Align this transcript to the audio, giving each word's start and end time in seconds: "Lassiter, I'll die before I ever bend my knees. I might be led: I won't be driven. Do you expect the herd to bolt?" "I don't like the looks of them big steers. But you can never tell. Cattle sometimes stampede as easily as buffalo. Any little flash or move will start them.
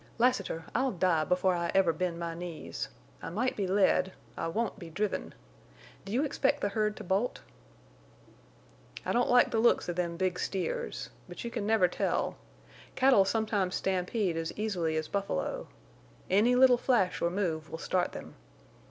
"Lassiter, 0.17 0.65
I'll 0.73 0.89
die 0.93 1.23
before 1.25 1.53
I 1.53 1.69
ever 1.75 1.93
bend 1.93 2.17
my 2.17 2.33
knees. 2.33 2.89
I 3.21 3.29
might 3.29 3.55
be 3.55 3.67
led: 3.67 4.13
I 4.35 4.47
won't 4.47 4.79
be 4.79 4.89
driven. 4.89 5.35
Do 6.05 6.11
you 6.11 6.23
expect 6.25 6.59
the 6.61 6.69
herd 6.69 6.97
to 6.97 7.03
bolt?" 7.03 7.43
"I 9.05 9.11
don't 9.11 9.29
like 9.29 9.51
the 9.51 9.59
looks 9.59 9.87
of 9.89 9.97
them 9.97 10.17
big 10.17 10.39
steers. 10.39 11.11
But 11.29 11.43
you 11.43 11.51
can 11.51 11.67
never 11.67 11.87
tell. 11.87 12.37
Cattle 12.95 13.25
sometimes 13.25 13.75
stampede 13.75 14.37
as 14.37 14.51
easily 14.55 14.95
as 14.97 15.07
buffalo. 15.07 15.67
Any 16.31 16.55
little 16.55 16.77
flash 16.79 17.21
or 17.21 17.29
move 17.29 17.69
will 17.69 17.77
start 17.77 18.11
them. 18.11 18.33